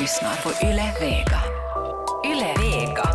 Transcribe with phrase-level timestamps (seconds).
[0.00, 1.40] lyssnar på Yle Vega.
[2.24, 3.08] Yle Vega.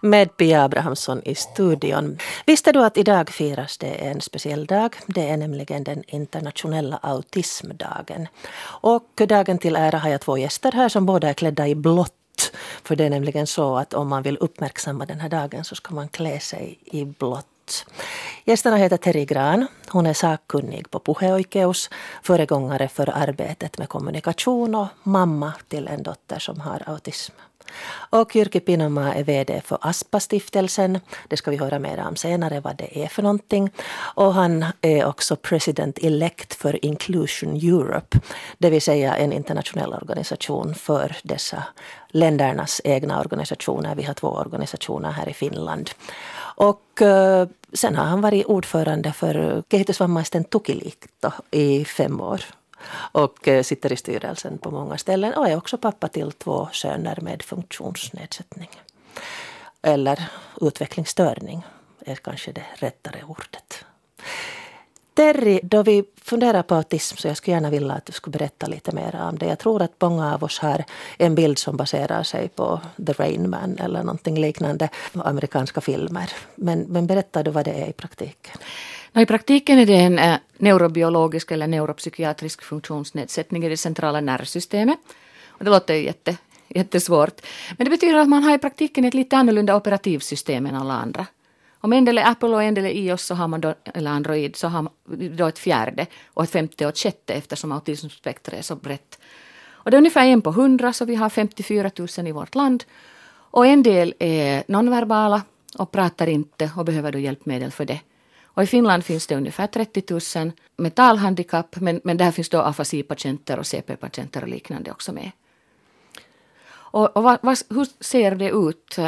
[0.00, 2.18] med Pia Abrahamsson i studion.
[2.46, 4.96] Visste du att idag firas det en speciell dag?
[5.06, 8.28] Det är nämligen den internationella autismdagen.
[8.60, 12.52] Och dagen till ära har jag två gäster här som båda är klädda i blått.
[12.82, 15.94] För det är nämligen så att om man vill uppmärksamma den här dagen så ska
[15.94, 17.46] man klä sig i blått.
[18.44, 19.66] Gästerna heter Terry Gran.
[19.88, 21.90] Hon är sakkunnig på puheoikeus,
[22.22, 27.32] föregångare för arbetet med kommunikation och mamma till en dotter som har autism.
[28.10, 31.00] Och Jyrki Pinomaa är VD för Aspa-stiftelsen.
[31.28, 33.70] Det ska vi höra mer om senare vad det är för någonting.
[34.14, 38.20] Och han är också president elect för Inclusion Europe.
[38.58, 41.62] Det vill säga en internationell organisation för dessa
[42.08, 43.94] ländernas egna organisationer.
[43.94, 45.90] Vi har två organisationer här i Finland.
[46.58, 52.44] Och eh, sen har han varit ordförande för kehitysvammaisten tukiliitto i fem år
[53.12, 57.18] och eh, sitter i styrelsen på många ställen och är också pappa till två söner
[57.20, 58.70] med funktionsnedsättning.
[59.82, 60.28] Eller
[60.60, 61.62] utvecklingsstörning
[62.00, 63.84] är kanske det rättare ordet.
[65.18, 68.66] Terry, då vi funderar på autism så jag skulle gärna vilja att du skulle berätta
[68.66, 69.46] lite mer om det.
[69.46, 70.84] Jag tror att många av oss har
[71.16, 76.32] en bild som baserar sig på The Rain Man eller någonting liknande, amerikanska filmer.
[76.54, 78.56] Men, men berätta du vad det är i praktiken.
[79.12, 84.98] No, I praktiken är det en eh, neurobiologisk eller neuropsykiatrisk funktionsnedsättning i det centrala nervsystemet.
[85.46, 86.36] Och det låter ju jätte,
[86.68, 87.40] jättesvårt.
[87.76, 91.26] Men det betyder att man har i praktiken ett lite annorlunda operativsystem än alla andra.
[91.80, 94.10] Om en del är Apple och en del är iOS så har man då, eller
[94.10, 94.92] Android så har man
[95.36, 99.18] då ett fjärde och ett femte och ett sjätte eftersom autismspektret är så brett.
[99.88, 102.84] Och det är ungefär en på hundra så vi har 54 000 i vårt land.
[103.50, 105.42] Och en del är nonverbala
[105.78, 108.00] och pratar inte och behöver då hjälpmedel för det.
[108.44, 112.60] Och i Finland finns det ungefär 30 000 med talhandikapp men, men där finns då
[112.60, 115.30] afasipatienter och CP-patienter och liknande också med.
[116.90, 118.98] Och, och vad, vad, hur ser det ut?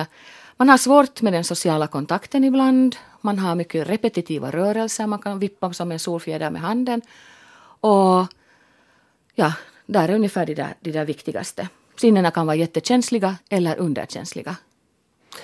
[0.61, 2.96] Man har svårt med den sociala kontakten ibland.
[3.20, 5.07] Man har mycket repetitiva rörelser.
[5.07, 7.02] Man kan vippa som en solfjäder med handen.
[7.80, 8.27] Och
[9.35, 9.52] ja,
[9.86, 11.68] där är ungefär de där, de där viktigaste.
[11.96, 14.57] Sinnena kan vara jättekänsliga eller underkänsliga.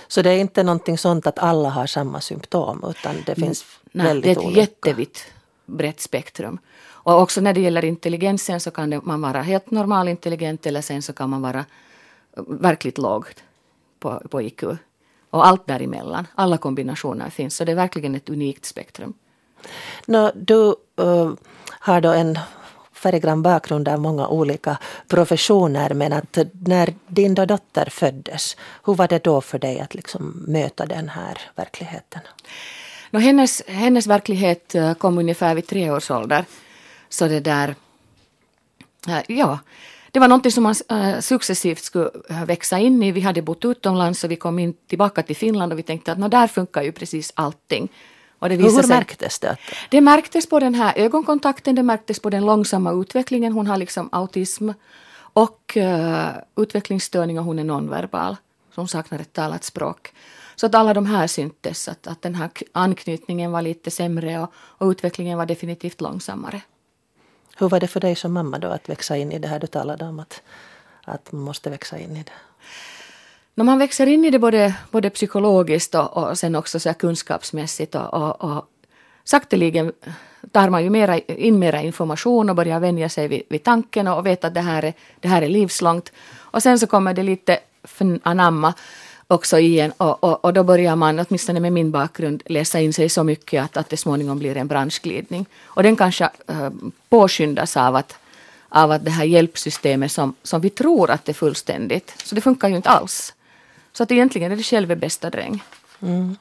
[0.08, 4.06] Så det är inte någonting sånt att alla har samma symptom utan det finns Nej,
[4.06, 4.60] väldigt det är ett olika.
[4.60, 5.26] jättevitt
[5.66, 6.58] brett spektrum.
[6.88, 10.80] Och också när det gäller intelligensen så kan det, man vara helt normal intelligent eller
[10.80, 11.64] sen så kan man vara
[12.46, 13.26] verkligt låg
[13.98, 14.64] på, på IQ.
[15.36, 17.56] Och allt däremellan, alla kombinationer finns.
[17.56, 19.14] Så det är verkligen ett unikt spektrum.
[20.06, 21.32] Nå, du uh,
[21.68, 22.38] har då en
[22.92, 29.24] färggrann bakgrund av många olika professioner men att när din dotter föddes, hur var det
[29.24, 32.20] då för dig att liksom möta den här verkligheten?
[33.10, 36.44] No, hennes, hennes verklighet eh, kom ungefär vid tre års ålder.
[37.08, 37.74] Så det där,
[39.08, 39.58] äh, ja,
[40.16, 42.10] det var någonting som man äh, successivt skulle
[42.46, 43.12] växa in i.
[43.12, 46.30] Vi hade bott utomlands och vi kom in tillbaka till Finland och vi tänkte att
[46.30, 47.88] där funkar ju precis allting.
[48.38, 49.56] Och det Hur märktes det?
[49.90, 53.52] Det märktes på den här ögonkontakten, det märktes på den långsamma utvecklingen.
[53.52, 54.70] Hon har liksom autism
[55.16, 58.36] och uh, utvecklingsstörning och hon är nonverbal.
[58.74, 60.12] Så hon saknar ett talat språk.
[60.54, 64.52] Så att alla de här syntes, att, att den här anknytningen var lite sämre och,
[64.54, 66.62] och utvecklingen var definitivt långsammare.
[67.58, 69.66] Hur var det för dig som mamma då att växa in i det här du
[69.66, 70.42] talade om att,
[71.04, 72.32] att man måste växa in i det?
[73.54, 77.94] När man växer in i det både, både psykologiskt och, och sen också så kunskapsmässigt
[77.94, 78.64] och, och, och
[79.24, 79.92] sakteligen
[80.52, 84.26] tar man ju mera, in mera information och börjar vänja sig vid, vid tanken och
[84.26, 86.12] vet att det här, är, det här är livslångt.
[86.34, 87.58] Och sen så kommer det lite
[88.22, 88.74] anamma
[89.28, 93.08] också igen och, och, och, då börjar man, åtminstone med min bakgrund, läsa in sig
[93.08, 95.46] så mycket att, att det småningom blir en branschglidning.
[95.64, 96.70] Och den kanske äh,
[97.08, 98.18] påskyndas av att,
[98.68, 102.40] av att det här hjälpsystemet som, som vi tror att det är fullständigt, så det
[102.40, 103.34] funkar ju inte alls.
[103.92, 105.62] Så att egentligen är det själv bästa dräng.
[106.02, 106.36] Mm.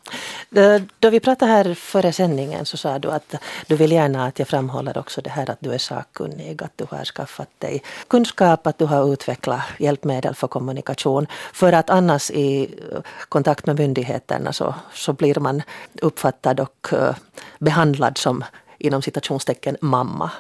[0.55, 3.35] Eh, då vi pratade här före sändningen så sa du att
[3.67, 6.85] du vill gärna att jag framhåller också det här att du är sakkunnig, att du
[6.89, 11.27] har skaffat dig kunskap, att du har utvecklat hjälpmedel för kommunikation.
[11.53, 12.79] För att annars i
[13.29, 15.61] kontakt med myndigheterna så, så blir man
[16.01, 17.15] uppfattad och eh,
[17.59, 18.43] behandlad som
[18.77, 20.31] inom citationstecken mamma.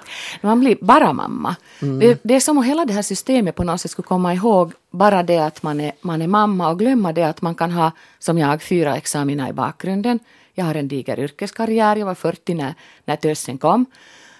[0.41, 1.55] Man blir bara mamma.
[1.81, 1.99] Mm.
[1.99, 4.73] Det, det, är som om hela det här systemet på något sätt skulle komma ihåg
[4.91, 7.91] bara det att man är, man är mamma och glömma det att man kan ha,
[8.19, 10.19] som jag, fyra examina i bakgrunden.
[10.53, 12.73] Jag har en diger yrkeskarriär, jag var 40 när,
[13.05, 13.85] när tösen kom.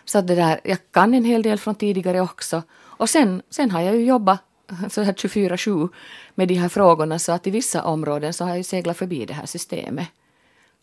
[0.05, 2.63] Så det där, jag kan en hel del från tidigare också.
[2.97, 4.41] Och sen, sen har jag ju jobbat
[4.89, 5.89] så här 24-7
[6.35, 9.25] med de här frågorna så att i vissa områden så har jag ju seglat förbi
[9.25, 10.07] det här systemet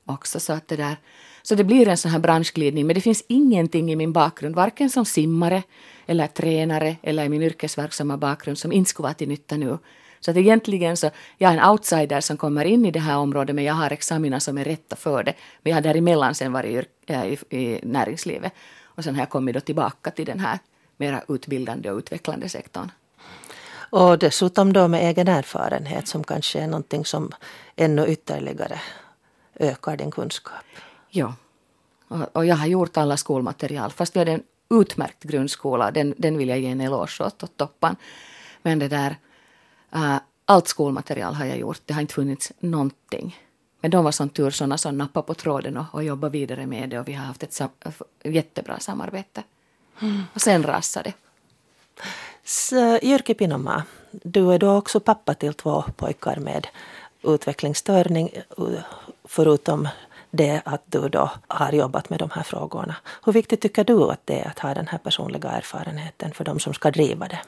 [0.06, 0.40] också.
[0.40, 0.96] Så att det där,
[1.42, 4.90] så det blir en sån här branschglidning, men det finns ingenting i min bakgrund, varken
[4.90, 5.62] som simmare
[6.06, 9.78] eller tränare eller i min yrkesverksamma bakgrund som inte skulle vara till nytta nu.
[10.20, 13.54] Så att egentligen så, jag är en outsider som kommer in i det här området
[13.54, 15.34] men jag har examina som är rätta för det.
[15.62, 18.52] Men jag har däremellan sen varit i, eh, i, i näringslivet.
[18.82, 20.58] Och sen har jag kommit då tillbaka till den här
[20.96, 22.90] mera utbildande och utvecklande sektorn.
[23.74, 27.32] Och dessutom då med egen erfarenhet som kanske är någonting som
[27.76, 28.80] ännu ytterligare
[29.54, 30.64] ökar din kunskap.
[31.14, 31.34] Ja.
[32.08, 35.90] Och, och jag har gjort alla skolmaterial fast vi hade en utmärkt grundskola.
[35.90, 37.96] Den, den vill jag ge en eloge åt, åt toppan.
[38.62, 39.16] Men det där,
[39.94, 41.80] uh, allt skolmaterial har jag gjort.
[41.86, 43.38] Det har inte funnits någonting.
[43.80, 46.88] Men de var som tur sådana som nappade på tråden och, och jobbade vidare med
[46.88, 47.68] det och vi har haft ett sam
[48.22, 49.42] jättebra samarbete.
[50.00, 50.22] Mm.
[50.34, 51.14] Och sen rasade det.
[53.02, 56.66] Jyrki Pinomaa, du är då också pappa till två pojkar med
[57.22, 58.30] utvecklingsstörning
[59.24, 59.88] förutom
[60.32, 62.96] det att du då har jobbat med de här frågorna.
[63.24, 66.60] Hur viktigt tycker du att det är att ha den här personliga erfarenheten för de
[66.60, 67.38] som ska driva det?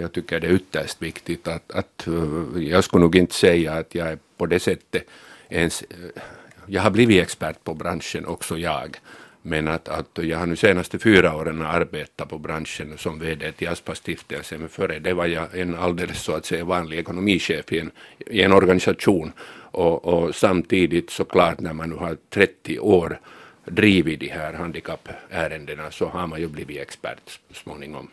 [0.00, 3.94] Jag tycker det är ytterst viktigt att, att eh, jag skulle nog inte säga att
[3.94, 5.04] jag är på det sättet
[5.48, 6.22] ens, eh,
[6.66, 8.98] jag har blivit expert på branschen också jag.
[9.42, 13.68] Men att, att jag har nu senaste fyra åren arbetat på branschen som VD till
[13.68, 17.90] Aspa-stiftelsen, men före det var jag en alldeles så att säga vanlig ekonomichef i en,
[18.18, 19.32] i en organisation.
[19.76, 23.20] Och, och samtidigt såklart när man nu har 30 år
[23.64, 28.08] drivit de här handikappärendena så har man ju blivit expert småningom.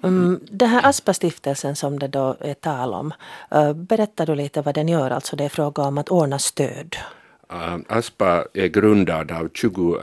[0.00, 3.12] Um, den här Aspa-stiftelsen som det då är tal om,
[3.54, 5.10] uh, berättar du lite vad den gör?
[5.10, 6.96] Alltså det är fråga om att ordna stöd.
[7.52, 10.02] Uh, Aspa är grundad av 20, uh,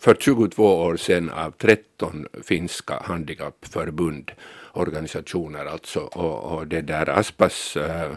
[0.00, 4.30] för 22 år sedan av 13 finska handikappförbund,
[4.72, 6.00] organisationer alltså.
[6.00, 8.16] Och, och det där Aspas um,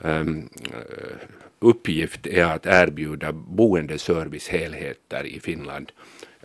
[0.00, 1.16] Ehm, eh,
[1.58, 5.92] uppgift är att erbjuda boendeservicehelheter i Finland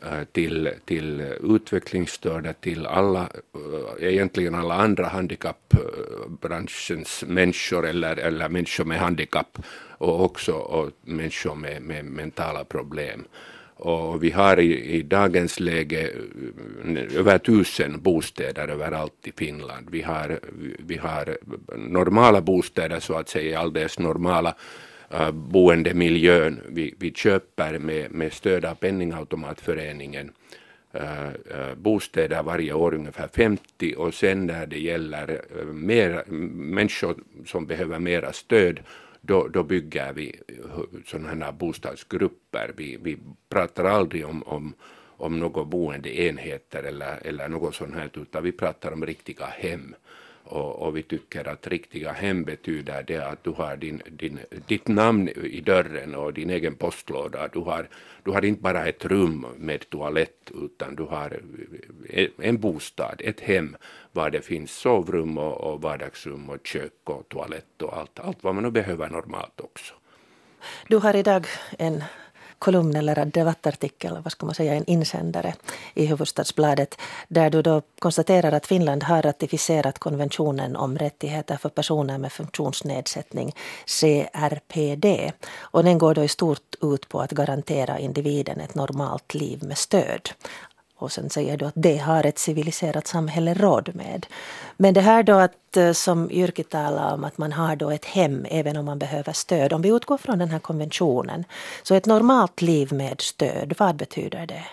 [0.01, 8.85] eh, till, till utvecklingsstörda, till alla, eh, egentligen alla andra handikappbranschens människor eller, eller människor
[8.85, 9.57] med handikapp
[9.97, 13.25] och också och människor med, med mentala problem.
[13.83, 16.09] Och vi har i, i, dagens läge
[16.83, 19.87] mm, över tusen bostäder överallt i Finland.
[19.91, 20.39] Vi har,
[20.79, 21.37] vi har
[21.77, 24.55] normala bostäder så att säga, alldeles normala
[25.13, 26.61] uh, boendemiljön.
[26.69, 30.31] Vi, vi köper med, med stöd av Penningautomatföreningen
[30.95, 35.41] uh, bostäder varje år, ungefär 50 och sen när det gäller
[35.73, 37.15] mer, människor
[37.45, 38.79] som behöver mera stöd
[39.25, 40.39] då, då bygger vi
[41.05, 42.73] sådana här bostadsgrupper.
[42.77, 43.17] Vi, vi
[43.49, 44.73] pratar aldrig om, om,
[45.17, 49.95] om några boendeenheter eller, eller något sånt här, utan vi pratar om riktiga hem.
[50.45, 54.87] Och, och, vi tycker att riktiga hem betyder det att du har din, din, ditt
[54.87, 57.47] namn i dörren och din egen postlåda.
[57.47, 57.89] Du har,
[58.23, 61.39] du har inte bara ett rum med toalett utan du har
[62.37, 63.75] en bostad, ett hem
[64.11, 68.55] var det finns sovrum och, och vardagsrum och kök och toalett och allt, allt vad
[68.55, 69.93] man nu behöver normalt också.
[70.87, 71.45] Du har idag
[71.79, 72.03] en
[72.63, 75.53] kolumn eller debattartikel, vad ska man säga, en insändare
[75.93, 82.17] i Hufvudstadsbladet där du då konstaterar att Finland har ratificerat konventionen om rättigheter för personer
[82.17, 83.51] med funktionsnedsättning,
[83.85, 85.31] CRPD.
[85.59, 89.77] Och den går då i stort ut på att garantera individen ett normalt liv med
[89.77, 90.29] stöd.
[91.03, 94.25] Och sen säger du att det har ett civiliserat samhälle råd med.
[94.77, 98.05] Men det här då att eh, som Jyrki talar om att man har då ett
[98.05, 99.73] hem även om man behöver stöd.
[99.73, 101.43] Om vi utgår från den här konventionen.
[101.83, 104.65] Så ett normalt liv med stöd, vad betyder det?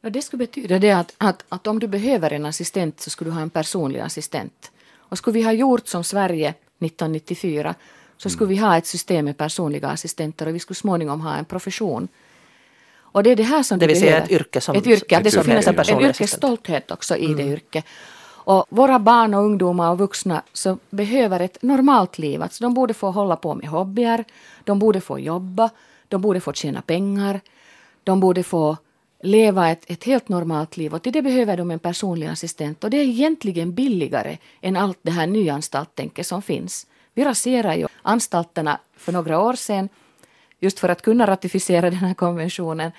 [0.00, 3.30] Ja, det skulle betyda det att, att, att om du behöver en assistent så skulle
[3.30, 4.70] du ha en personlig assistent.
[4.96, 7.74] Och skulle vi ha gjort som Sverige 1994
[8.16, 11.44] så skulle vi ha ett system med personliga assistenter och vi skulle småningom ha en
[11.44, 12.08] profession
[13.12, 15.30] och det är det här som det vill säga ett yrke som ett yrke, det
[15.30, 17.36] som finns en, en yrkesstolthet också i mm.
[17.36, 17.84] det yrket.
[18.48, 22.42] Och våra barn och ungdomar och vuxna så behöver ett normalt liv.
[22.42, 24.24] Alltså de borde få hålla på med hobbyer,
[24.64, 25.70] de borde få jobba,
[26.08, 27.40] de borde få tjäna pengar,
[28.04, 28.76] de borde få
[29.22, 32.90] leva ett, ett helt normalt liv och till det behöver de en personlig assistent och
[32.90, 36.86] det är egentligen billigare än allt det här nyanstalttänket som finns.
[37.14, 39.88] Vi raserar ju anstalterna för några år sedan
[40.60, 42.92] just för att kunna ratificera den här konventionen.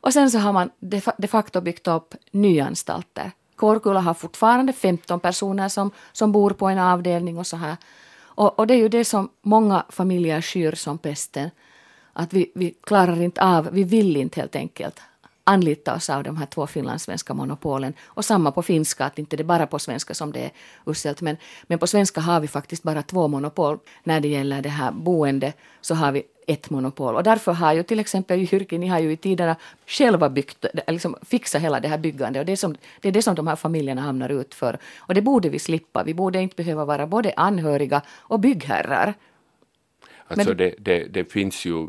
[0.00, 0.70] Och sen så har man
[1.18, 3.32] de facto byggt upp nyanstalter.
[3.56, 7.76] Kårkulla har fortfarande 15 personer som, som bor på en avdelning och så här.
[8.20, 11.50] Och, och det är ju det som många familjer skyr som pesten.
[12.12, 15.00] Att vi, vi klarar inte av, vi vill inte helt enkelt
[15.48, 17.94] anlita oss av de här två finlandssvenska monopolen.
[18.06, 20.50] Och samma på finska, att inte det är bara på svenska som det är
[20.86, 21.20] uselt.
[21.20, 21.36] Men,
[21.66, 23.78] men på svenska har vi faktiskt bara två monopol.
[24.04, 27.14] När det gäller det här boende så har vi ett monopol.
[27.14, 31.16] Och därför har ju till exempel Jyrki, ni har ju i tiderna själva byggt, liksom
[31.22, 32.40] fixat hela det här byggandet.
[32.40, 34.78] Och det är, som, det är det som de här familjerna hamnar ut för.
[34.98, 36.02] Och det borde vi slippa.
[36.02, 39.14] Vi borde inte behöva vara både anhöriga och byggherrar.
[40.28, 41.88] Alltså det, det, det, finns ju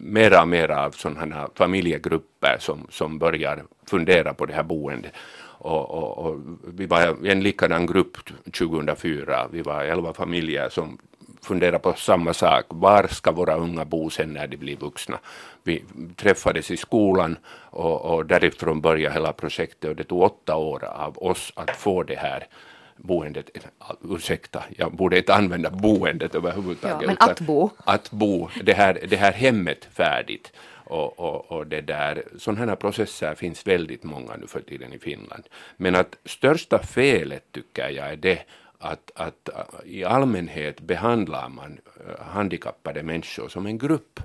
[0.00, 5.12] mera och mera av sådana familjegrupper som, som börjar fundera på det här boendet.
[5.60, 6.40] Och, och, och,
[6.74, 8.16] vi var en likadan grupp
[8.52, 9.48] 2004.
[9.52, 10.98] Vi var elva familjer som
[11.42, 12.64] funderade på samma sak.
[12.68, 15.18] Var ska våra unga bo sen när de blir vuxna?
[15.62, 15.84] Vi
[16.16, 17.38] träffades i skolan
[17.70, 22.02] och, och därifrån började hela projektet och det tog åtta år av oss att få
[22.02, 22.46] det här
[22.98, 23.50] boendet,
[24.04, 27.02] ursäkta, jag borde inte använda boendet överhuvudtaget.
[27.02, 27.70] Ja, men att bo.
[27.84, 30.52] Att bo, det här, det här hemmet färdigt.
[30.90, 34.98] Och, och, och det där, sådana här processer finns väldigt många nu för tiden i
[34.98, 35.44] Finland.
[35.76, 38.42] Men att största felet tycker jag är det
[38.78, 39.48] att, att
[39.84, 44.20] i allmänhet behandlar man eh, handikappade människor som en grupp.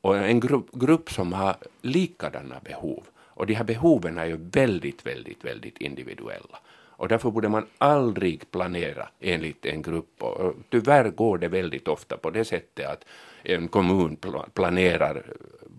[0.00, 3.02] Och en grupp, grupp som har likadana behov.
[3.36, 6.58] Och de här behoven är ju väldigt, väldigt, väldigt individuella.
[6.96, 10.22] Och därför borde man aldrig planera enligt en grupp.
[10.22, 13.04] Och tyvärr går det väldigt ofta på det sättet att
[13.42, 14.16] en kommun
[14.54, 15.22] planerar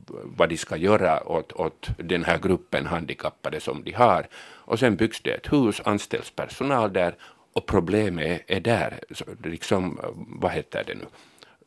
[0.07, 4.27] vad de ska göra åt, åt den här gruppen handikappade som de har.
[4.67, 7.15] Och sen byggs det ett hus, anställs personal där
[7.53, 8.99] och problemet är där.
[9.43, 11.05] Liksom, vad heter det nu?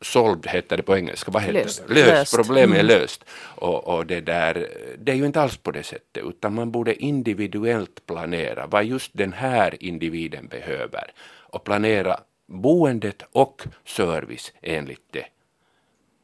[0.01, 1.31] Solved heter det på engelska.
[1.31, 1.83] Vad heter löst.
[1.89, 1.95] det?
[1.95, 2.09] Löst.
[2.09, 2.37] löst.
[2.37, 2.79] Problemet mm.
[2.79, 3.25] är löst.
[3.41, 6.95] Och, och, det, där, det är ju inte alls på det sättet, utan man borde
[6.95, 15.27] individuellt planera vad just den här individen behöver och planera boendet och service enligt det.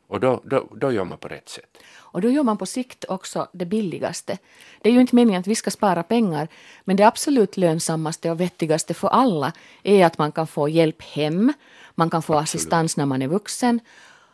[0.06, 1.78] Och då, då, då gör man på rätt sätt.
[2.14, 4.38] Och då gör man på sikt också det billigaste.
[4.82, 6.48] Det är ju inte meningen att vi ska spara pengar,
[6.84, 9.52] men det absolut lönsammaste och vettigaste för alla
[9.82, 11.52] är att man kan få hjälp hem,
[11.94, 12.44] man kan få absolut.
[12.44, 13.80] assistans när man är vuxen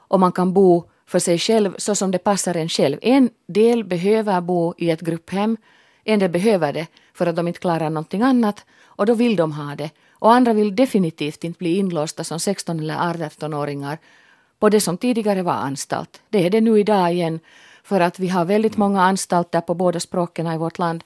[0.08, 2.98] och man kan bo för sig själv så som det passar en själv.
[3.02, 5.56] En del behöver bo i ett grupphem,
[6.04, 9.52] en del behöver det för att de inte klarar någonting annat och då vill de
[9.52, 9.90] ha det.
[10.10, 13.98] Och andra vill definitivt inte bli inlåsta som 16 eller 18-åringar
[14.58, 16.22] på det som tidigare var anstalt.
[16.28, 17.40] Det är det nu idag igen
[17.82, 21.04] för att vi har väldigt många anstalter på båda språken i vårt land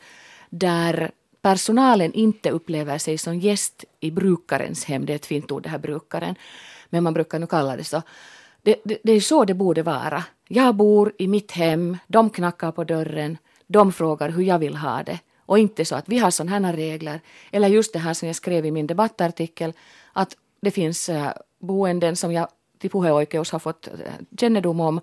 [0.51, 1.11] där
[1.43, 5.07] personalen inte upplever sig som gäst i brukarens hem.
[5.07, 6.35] Det är ett fint ord det här brukaren.
[6.91, 8.03] Men man brukar nu kalla det så.
[8.63, 10.25] Det, det, det är så det borde vara.
[10.49, 15.03] Jag bor i mitt hem, de knackar på dörren, de frågar hur jag vill ha
[15.03, 15.19] det.
[15.47, 17.21] Och inte så att vi har sådana här regler.
[17.51, 19.73] Eller just det här som jag skrev i min debattartikel,
[20.13, 23.93] att det finns äh, boenden som jag till puheoikeus har fått äh,
[24.41, 25.01] kännedom om,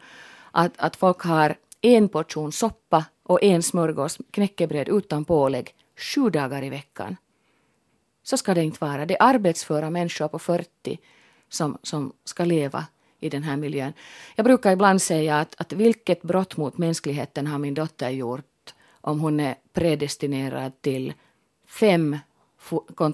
[0.52, 6.64] att, att folk har en portion soppa och en smörgås knäckebröd utan pålägg sju dagar
[6.64, 7.18] i veckan.
[8.24, 9.06] Så ska det inte vara.
[9.06, 11.00] Det är arbetsföra människor på 40
[11.50, 12.86] som, som ska leva
[13.20, 13.94] i den här miljön.
[14.36, 19.20] Jag brukar ibland säga att, att vilket brott mot mänskligheten har min dotter gjort om
[19.20, 21.14] hon är predestinerad till
[21.68, 22.18] fem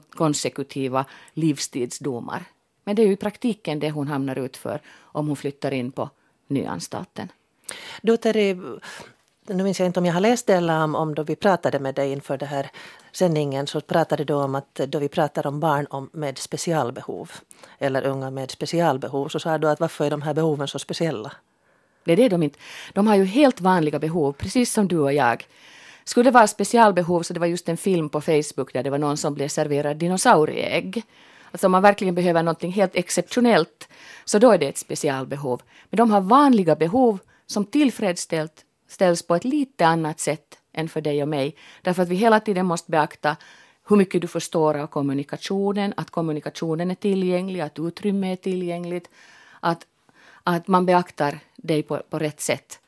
[0.10, 2.44] konsekutiva livstidsdomar.
[2.84, 5.91] Men det är ju i praktiken det hon hamnar ut för om hon flyttar in
[5.91, 6.10] på
[6.48, 7.32] nyanstalten.
[8.01, 8.58] Du Terry,
[9.48, 11.80] nu minns jag inte om jag har läst det eller om, om då vi pratade
[11.80, 12.70] med dig inför den här
[13.12, 17.32] sändningen så pratade du om att då vi pratar om barn om, med specialbehov
[17.80, 21.32] eller unga med specialbehov så sa du att varför är de här behoven så speciella?
[22.04, 22.60] Det är det de inte.
[22.94, 25.48] De har ju helt vanliga behov, precis som du och jag.
[26.04, 28.98] Skulle det vara specialbehov så det var just en film på Facebook där det var
[28.98, 31.04] någon som blev serverad dinosaurieägg.
[31.51, 33.89] Alltså om man verkligen behöver något helt exceptionellt
[34.25, 35.62] så då är det ett specialbehov.
[35.89, 41.22] Men de har vanliga behov som tillfredsställs på ett lite annat sätt än för dig
[41.22, 41.56] och mig.
[41.82, 43.36] Därför att vi hela tiden måste beakta
[43.89, 49.10] hur mycket du förstår av kommunikationen, att kommunikationen är tillgänglig, att utrymme är tillgängligt,
[49.60, 49.86] att,
[50.44, 52.80] att man beaktar dig på, på rätt sätt.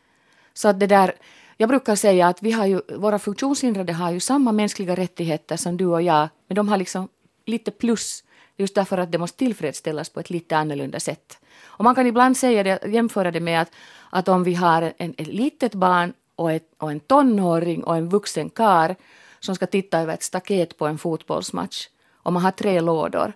[0.53, 1.13] Så att det där,
[1.57, 5.77] jag brukar säga att vi har ju, våra funktionshindrade har ju samma mänskliga rättigheter som
[5.77, 7.07] du och jag, men de har liksom
[7.45, 8.23] lite plus
[8.59, 11.37] just därför att det måste tillfredsställas på ett lite annorlunda sätt.
[11.65, 13.71] Och man kan ibland säga det, jämföra det med att,
[14.09, 18.09] att om vi har en, ett litet barn och, ett, och en tonåring och en
[18.09, 18.95] vuxen kar
[19.39, 21.87] som ska titta över ett staket på en fotbollsmatch
[22.23, 23.33] och man har tre lådor,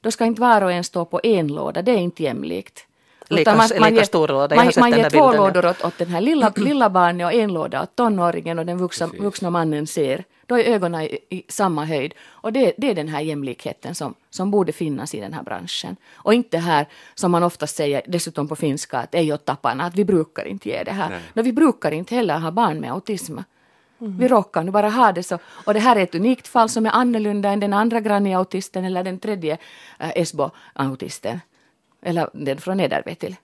[0.00, 2.86] då ska inte var och en stå på en låda, det är inte jämlikt.
[3.28, 6.20] Lika, man, man, lika stor låda, man, man ger två lådor åt, åt den här
[6.20, 10.24] lilla, lilla barnet och en låda åt tonåringen och den vuxna, vuxna mannen ser.
[10.46, 12.14] Då är ögonen i, i samma höjd.
[12.28, 15.96] Och det, det, är den här jämlikheten som, som borde finnas i den här branschen.
[16.14, 19.94] Och inte här, som man ofta säger, dessutom på finska, att ej åt tapparna, att
[19.94, 21.20] vi brukar inte ge det här.
[21.34, 23.38] No, vi brukar inte heller ha barn med autism.
[23.98, 25.38] Vi råkar nu bara ha det så.
[25.64, 29.04] Och det här är ett unikt fall som är annorlunda än den andra Granny-autisten eller
[29.04, 29.58] den tredje
[29.98, 31.40] äh, Esbo-autisten.
[32.02, 33.36] Eller den från Nederve till.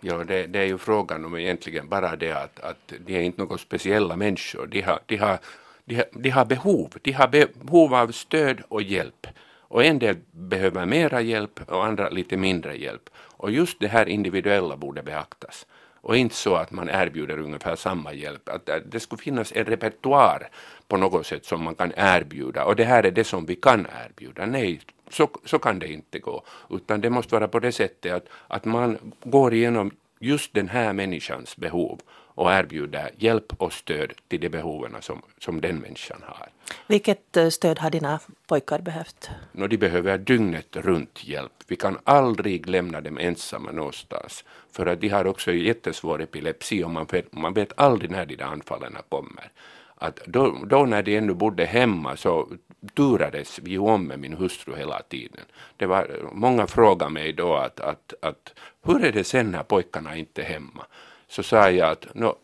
[0.00, 3.40] Ja, det, det, är ju frågan om egentligen bara det att, att de är inte
[3.40, 4.66] några speciella människor.
[4.66, 5.38] De har, de har,
[5.84, 6.92] de har, de har behov.
[7.02, 9.26] De har behov av stöd och hjälp.
[9.74, 13.10] Och en del behöver mera hjälp och andra lite mindre hjälp.
[13.16, 15.66] Och just det här individuella borde beaktas.
[16.00, 18.48] Och inte så att man erbjuder ungefär samma hjälp.
[18.48, 20.48] Att det skulle finnas en repertoar
[20.88, 22.64] på något sätt som man kan erbjuda.
[22.64, 24.46] Och det här är det som vi kan erbjuda.
[24.46, 26.44] Nej, så, så kan det inte gå.
[26.70, 30.92] Utan det måste vara på det sättet att, att man går igenom just den här
[30.92, 32.00] människans behov
[32.34, 36.48] och erbjuder hjälp och stöd till de behoven som, som den människan har.
[36.86, 39.30] Vilket eh, stöd har dina pojkar behövt?
[39.52, 41.52] No, de behöver dygnet runt hjälp.
[41.66, 44.44] Vi kan aldrig lämna dem ensamma någonstans.
[44.72, 48.36] För att de har också jättesvår epilepsi och man vet, man vet aldrig när de
[48.36, 49.50] där anfallen kommer.
[49.94, 52.48] Att då, då när de ännu bodde hemma så
[52.94, 55.44] turades vi om med min hustru hela tiden.
[55.76, 60.16] Det var, många frågade mig då att, att, att hur är det sen när pojkarna
[60.16, 60.86] inte är hemma?
[61.34, 62.36] Så sa jag att no,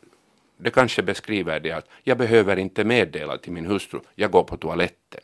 [0.56, 4.56] det kanske beskriver det att jag behöver inte meddela till min hustru, jag går på
[4.56, 5.20] toaletten.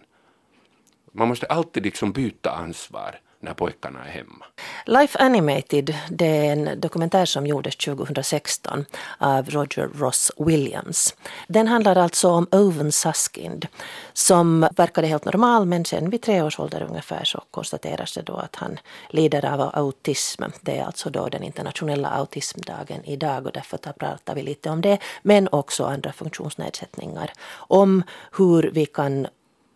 [1.12, 4.44] Man måste alltid liksom byta ansvar när pojkarna är hemma.
[4.86, 8.84] Life Animated det är en dokumentär som gjordes 2016
[9.18, 11.14] av Roger Ross Williams.
[11.48, 13.66] Den handlar alltså om Owen Suskind
[14.12, 18.36] som verkade helt normal men sen vid tre års ålder ungefär så konstateras det då
[18.36, 18.78] att han
[19.10, 20.42] lider av autism.
[20.60, 24.98] Det är alltså då den internationella autismdagen idag och därför pratar vi lite om det
[25.22, 27.32] men också andra funktionsnedsättningar.
[27.56, 28.02] Om
[28.32, 29.26] hur vi kan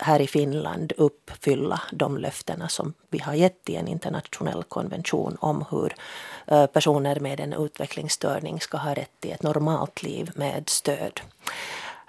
[0.03, 5.65] här i Finland uppfylla de löftena som vi har gett i en internationell konvention om
[5.71, 5.95] hur
[6.47, 11.21] eh, personer med en utvecklingsstörning ska ha rätt till ett normalt liv med stöd.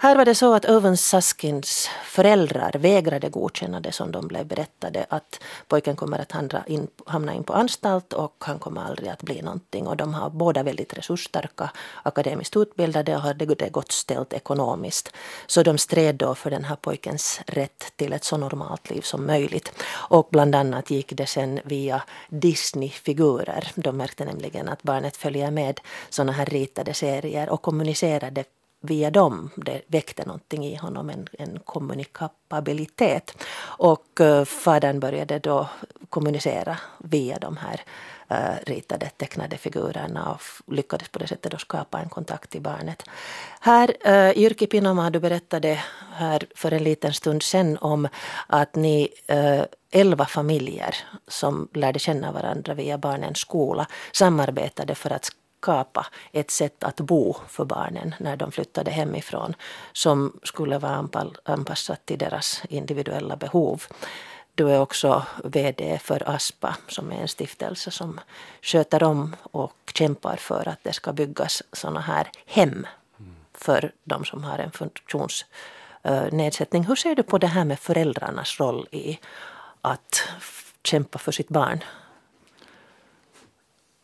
[0.03, 5.05] Här var det så att Owen Saskins föräldrar vägrade godkänna det som de blev berättade
[5.09, 9.21] att pojken kommer att hamna in, hamna in på anstalt och han kommer aldrig att
[9.23, 9.87] bli någonting.
[9.87, 11.71] Och de har båda väldigt resursstarka,
[12.03, 15.13] akademiskt utbildade och hade det gott ställt ekonomiskt.
[15.47, 19.25] Så de stred då för den här pojkens rätt till ett så normalt liv som
[19.25, 19.71] möjligt.
[20.09, 23.71] Och bland annat gick det sen via Disney-figurer.
[23.75, 28.43] De märkte nämligen att barnet följer med sådana här ritade serier och kommunicerade
[28.81, 29.49] via dem.
[29.55, 33.43] Det väckte någonting i honom, en, en kommunikabilitet.
[33.63, 35.69] Och uh, fadern började då
[36.09, 37.81] kommunicera via de här
[38.31, 43.03] uh, ritade tecknade figurerna och lyckades på det sättet då skapa en kontakt till barnet.
[43.59, 48.07] Här, uh, Jyrki Pinoma, du berättade här för en liten stund sen om
[48.47, 50.95] att ni uh, elva familjer
[51.27, 55.25] som lärde känna varandra via barnens skola samarbetade för att
[55.61, 59.53] skapa ett sätt att bo för barnen när de flyttade hemifrån
[59.93, 61.07] som skulle vara
[61.43, 63.83] anpassat till deras individuella behov.
[64.55, 68.19] Du är också VD för ASPA som är en stiftelse som
[68.61, 72.87] sköter om och kämpar för att det ska byggas sådana här hem
[73.53, 76.85] för de som har en funktionsnedsättning.
[76.85, 79.19] Hur ser du på det här med föräldrarnas roll i
[79.81, 80.23] att
[80.83, 81.83] kämpa för sitt barn?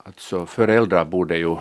[0.08, 1.56] Alltså föräldrar borde ju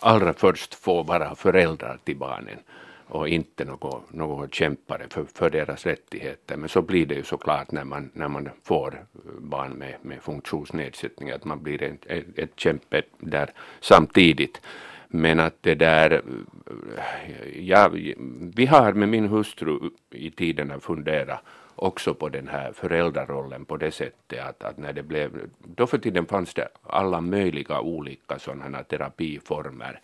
[0.00, 2.58] allra först få vara föräldrar till barnen
[3.06, 6.56] och inte någon, någon kämpare för, för deras rättigheter.
[6.56, 9.04] Men så blir det ju såklart när man, när man får
[9.38, 13.50] barn med, med funktionsnedsättning, att man blir ett, ett, ett kämpe där
[13.80, 14.60] samtidigt.
[15.08, 16.22] Men att det där,
[17.54, 17.90] ja,
[18.56, 19.78] vi har med min hustru
[20.10, 21.40] i tiderna funderat
[21.82, 25.98] också på den här föräldrarollen på det sättet att, att när det blev, då för
[25.98, 30.00] tiden fanns det alla möjliga olika sådana terapiformer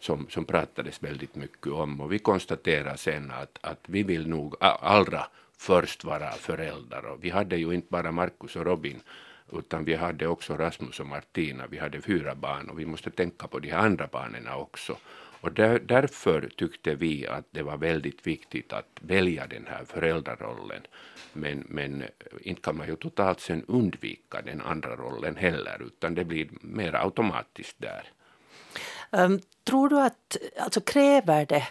[0.00, 2.00] som, som pratades väldigt mycket om.
[2.00, 5.26] Och vi konstaterade sen att, att vi vill nog allra
[5.58, 7.06] först vara föräldrar.
[7.06, 9.00] Och vi hade ju inte bara Markus och Robin
[9.52, 13.46] utan vi hade också Rasmus och Martina, vi hade fyra barn och vi måste tänka
[13.46, 14.96] på de här andra barnen också.
[15.40, 20.82] Och där, därför tyckte vi att det var väldigt viktigt att välja den här föräldrarollen.
[21.32, 22.08] Men, men eh,
[22.40, 26.94] inte kan man ju totalt sen undvika den andra rollen heller, utan det blir mer
[26.94, 28.12] automatiskt där.
[29.10, 31.68] Um, tror du att, alltså kräver det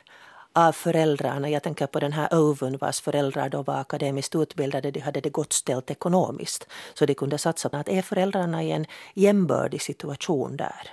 [0.53, 4.99] av föräldrarna, jag tänker på den här Owen vars föräldrar då var akademiskt utbildade, de
[4.99, 8.86] hade det gott ställt ekonomiskt, så de kunde satsa på att är föräldrarna i en
[9.13, 10.89] jämbördig situation där?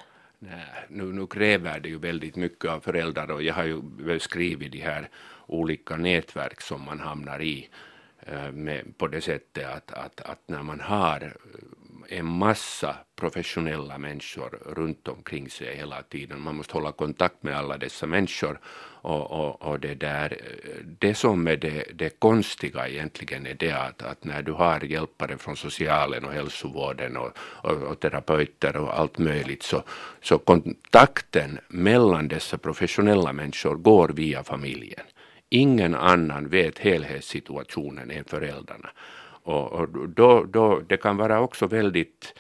[0.50, 4.72] Nej, nu, nu kräver det ju väldigt mycket av föräldrar och jag har ju beskrivit
[4.72, 5.09] de här
[5.46, 7.68] olika nätverk som man hamnar i
[8.20, 11.37] eh, med, på det sättet att, att, att när man har
[12.08, 16.40] en massa professionella människor runt omkring sig hela tiden.
[16.40, 18.60] Man måste hålla kontakt med alla dessa människor.
[19.02, 20.38] Och, och, och det, där,
[20.98, 25.38] det som är det, det konstiga egentligen är det att, att när du har hjälpare
[25.38, 29.82] från socialen och hälsovården och, och, och terapeuter och allt möjligt så,
[30.22, 35.04] så kontakten mellan dessa professionella människor går via familjen.
[35.48, 38.90] Ingen annan vet helhetssituationen än föräldrarna.
[39.44, 42.35] Och, och då, då, det kan vara också väldigt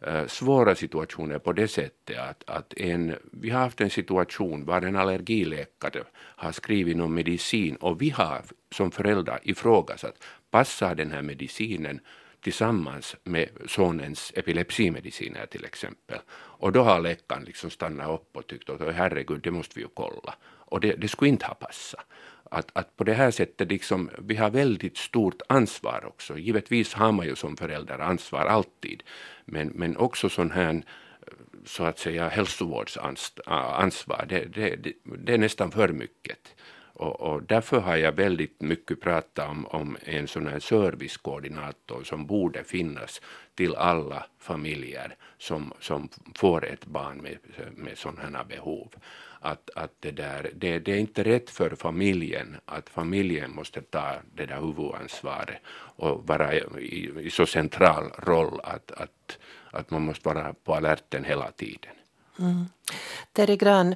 [0.00, 4.82] eh, svåra situationer på det sättet att, att en, vi har haft en situation var
[4.82, 8.42] en allergiläkare har skrivit någon medicin och vi har
[8.72, 12.00] som föräldrar ifrågasatt, passar den här medicinen
[12.40, 16.18] tillsammans med sonens epilepsimediciner till exempel.
[16.32, 19.88] Och då har läkaren liksom stannat upp och tyckt att herregud, det måste vi ju
[19.94, 20.34] kolla.
[20.42, 22.06] Och det, det skulle inte ha passat
[22.50, 26.38] att, att på det här sättet liksom, vi har väldigt stort ansvar också.
[26.38, 29.02] Givetvis har man ju som förälder ansvar alltid,
[29.44, 30.82] men, men också sån här
[31.64, 36.54] så att säga hälsovårdsansvar, det, det, det, det är nästan för mycket.
[37.00, 42.26] Och, och, därför har jag väldigt mycket pratat om, om en sån här servicekoordinator som
[42.26, 43.20] borde finnas
[43.54, 47.38] till alla familjer som, som får ett barn med,
[47.76, 48.94] med sådana här behov
[49.40, 54.14] att, att det, där, det, det är inte rätt för familjen att familjen måste ta
[54.34, 55.58] det där huvudansvaret
[55.96, 59.38] och vara i, i så central roll att, att,
[59.70, 61.90] att man måste vara på alerten hela tiden.
[62.38, 62.68] Mm.
[63.32, 63.94] Terry Gran,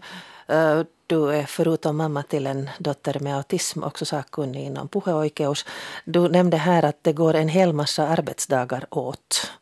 [0.48, 5.66] eh, du är förutom mamma till en dotter med autism också sakkunnig inom puheoikeus.
[6.04, 9.52] Du nämnde här att det går en hel massa arbetsdagar åt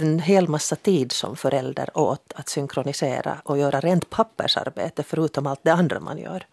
[0.00, 5.60] en hel massa tid som förälder åt att synkronisera och göra rent pappersarbete förutom allt
[5.62, 6.46] det andra man gör.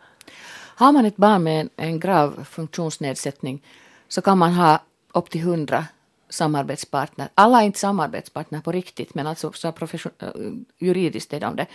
[0.75, 3.63] Har man ett barn med en grav funktionsnedsättning
[4.07, 4.79] så kan man ha
[5.13, 5.85] upp till hundra
[6.29, 7.29] samarbetspartner.
[7.35, 10.29] Alla är inte samarbetspartner på riktigt men alltså så profession, eh,
[10.77, 11.65] juridiskt är de det.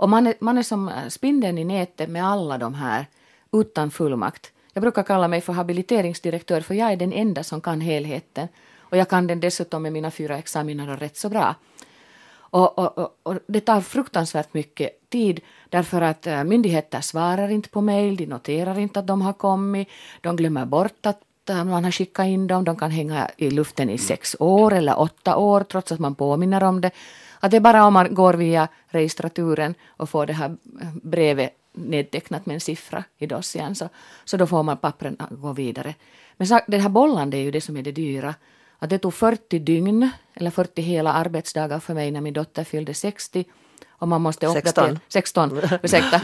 [0.00, 3.06] Och man är, man är som spindeln i nätet med alla de här
[3.52, 4.52] utan fullmakt.
[4.72, 8.48] Jag brukar kalla mig för habiliteringsdirektör för jag är den enda som kan helheten.
[8.90, 11.54] Och jag kan den dessutom med mina fyra examiner rätt så bra.
[12.50, 17.68] Och, och, och, och, det tar fruktansvärt mycket tid därför att äh, myndigheter svarar inte
[17.68, 19.88] på mejl, de noterar inte att de har kommit,
[20.20, 23.90] de glömmer bort att eh, man har skickat in dem, de kan hänga i luften
[23.90, 26.90] i sex år eller åtta år trots att man påminner om det.
[27.40, 30.56] Att det är bara om man går via registraturen och får det här
[31.02, 33.88] brevet nedtecknat med en siffra i dossiern så,
[34.24, 35.94] så då får man pappren att gå vidare.
[36.36, 38.34] Men det här bollande är ju det som är det dyra
[38.80, 42.94] att det tog 40 dygn, eller 40 hela arbetsdagar för mig när min dotter fyllde
[42.94, 43.44] 60.
[43.88, 44.98] Och man måste 16.
[45.08, 46.20] 16, ursäkta.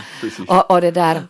[0.48, 1.22] och, och det där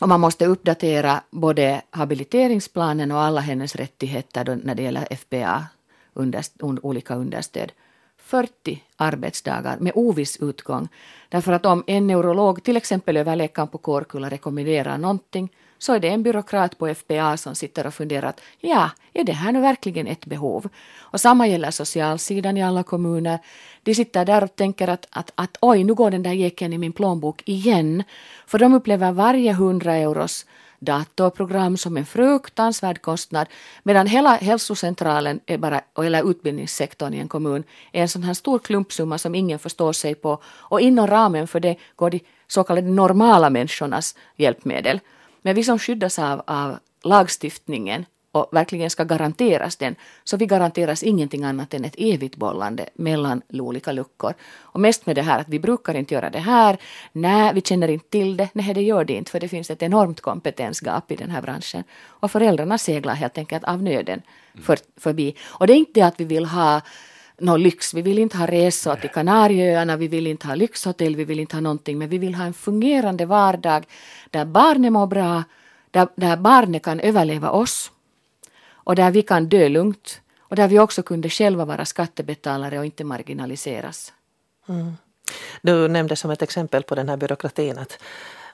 [0.00, 5.66] och man måste uppdatera både habiliteringsplanen och alla hennes rättigheter när det gäller FPA,
[6.14, 7.72] underst, olika understöd.
[8.18, 10.88] 40 arbetsdagar med oviss utgång.
[11.28, 16.08] Därför att om en neurolog, till exempel överläkaren på Kårkulla, rekommenderar någonting så är det
[16.08, 20.06] en byråkrat på FPA som sitter och funderar att ja, är det här nu verkligen
[20.06, 20.68] ett behov?
[20.98, 23.38] Och samma gäller socialsidan i alla kommuner.
[23.82, 26.78] De sitter där och tänker att, att, att oj, nu går den där geken i
[26.78, 28.02] min plånbok igen.
[28.46, 30.46] För de upplever varje hundra euros
[30.78, 33.46] datorprogram som en fruktansvärd kostnad
[33.82, 38.58] medan hela hälsocentralen är bara, eller utbildningssektorn i en kommun är en sån här stor
[38.58, 42.88] klumpsumma som ingen förstår sig på och inom ramen för det går de så kallade
[42.88, 45.00] normala människornas hjälpmedel.
[45.46, 51.02] Men vi som skyddas av, av lagstiftningen och verkligen ska garanteras den, så vi garanteras
[51.02, 54.34] ingenting annat än ett evigt bollande mellan olika luckor.
[54.58, 56.76] Och mest med det här att vi brukar inte göra det här,
[57.12, 59.82] nej, vi känner inte till det, nej, det gör det inte, för det finns ett
[59.82, 61.84] enormt kompetensgap i den här branschen.
[62.04, 64.22] Och föräldrarna seglar helt enkelt av nöden
[64.62, 65.36] för, förbi.
[65.46, 66.80] Och det är inte det att vi vill ha
[67.38, 67.94] någon lyx.
[67.94, 71.56] Vi vill inte ha resor till Kanarieöarna, vi vill inte ha lyxhotell, vi vill inte
[71.56, 73.84] ha någonting, men vi vill ha en fungerande vardag
[74.30, 75.44] där barnen mår bra,
[75.90, 77.92] där, där barnen kan överleva oss
[78.86, 82.84] och där vi kan dö lugnt och där vi också kunde själva vara skattebetalare och
[82.84, 84.12] inte marginaliseras.
[84.68, 84.92] Mm.
[85.62, 87.98] Du nämnde som ett exempel på den här byråkratin att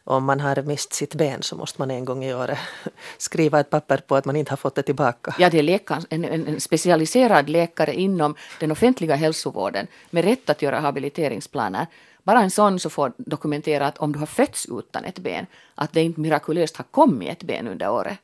[0.04, 2.58] om man har mist sitt ben så måste man en gång i året
[3.18, 5.34] skriva ett papper på att man inte har fått det tillbaka.
[5.38, 10.62] Ja, det är läkaren, en, en specialiserad läkare inom den offentliga hälsovården med rätt att
[10.62, 11.86] göra habiliteringsplaner.
[12.22, 15.92] Bara en sån så får dokumentera att om du har fötts utan ett ben, att
[15.92, 18.18] det inte mirakulöst har kommit ett ben under året.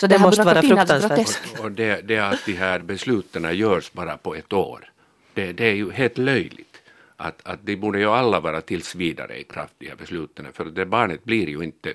[0.00, 1.38] Så det, det måste vara fruktansvärt.
[1.58, 4.90] Och, och det, det att de här besluten görs bara på ett år,
[5.34, 6.73] det, det är ju helt löjligt
[7.16, 10.64] att, att de borde ju alla vara tills vidare i kraft, de här besluten, för
[10.64, 11.94] det barnet blir ju inte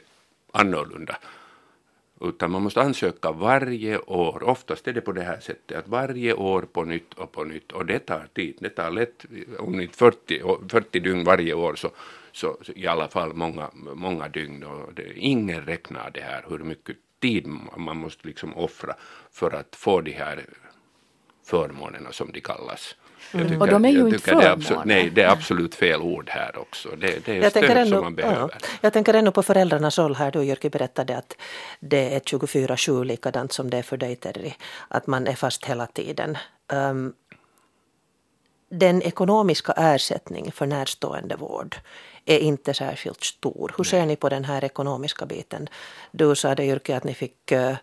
[0.51, 1.17] annorlunda
[2.21, 4.43] Utan man måste ansöka varje år.
[4.43, 7.71] Oftast är det på det här sättet att varje år på nytt och på nytt.
[7.71, 8.57] Och det tar tid.
[8.59, 9.25] Det tar lätt,
[9.59, 11.91] om inte 40, 40 dygn varje år så,
[12.31, 14.63] så, så i alla fall många, många dygn.
[14.63, 18.95] Och det, ingen räknar det här hur mycket tid man måste liksom offra
[19.31, 20.45] för att få de här
[21.43, 22.95] förmånerna som de kallas.
[23.33, 23.47] Mm.
[23.47, 24.81] Tycker, och de är ju inte förmåner.
[24.85, 26.89] nej, det är absolut fel ord här också.
[26.89, 28.57] Det, det är jag stöd ändå, som man behöver.
[28.61, 30.31] Ja, jag tänker ännu på föräldrarnas roll här.
[30.31, 31.35] Du Jörki berättade att
[31.79, 34.53] det är 24-7 likadant som det är för dig Terry.
[34.87, 36.37] Att man är fast hela tiden.
[36.73, 37.13] Um,
[38.69, 41.75] den ekonomiska ersättningen för närstående vård
[42.25, 43.73] är inte särskilt stor.
[43.77, 45.69] Hur ser ni på den här ekonomiska biten?
[46.11, 47.75] Du sa det Jyrki att ni fick uh,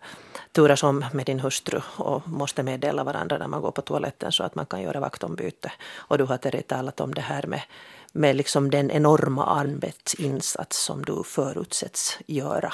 [0.51, 4.43] turas om med din hustru och måste meddela varandra när man går på toaletten så
[4.43, 5.71] att man kan göra vaktombyte.
[5.95, 7.61] Och du har Terry talat om det här med,
[8.11, 12.73] med liksom den enorma arbetsinsats som du förutsätts göra.